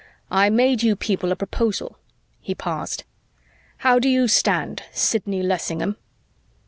"I 0.31 0.49
made 0.49 0.81
you 0.81 0.95
people 0.95 1.31
a 1.31 1.35
proposal." 1.35 1.99
He 2.39 2.55
paused. 2.55 3.03
"How 3.77 3.99
do 3.99 4.09
you 4.09 4.27
stand, 4.27 4.81
Sidney 4.91 5.43
Lessingham?" 5.43 5.95